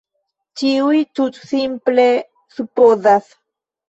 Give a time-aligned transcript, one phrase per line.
[0.59, 2.05] Ĉiuj tutsimple
[2.55, 3.29] supozas.